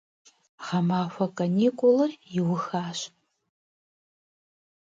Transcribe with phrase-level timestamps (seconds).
[0.65, 2.99] Ğemaxue kanikulır yiuxaş.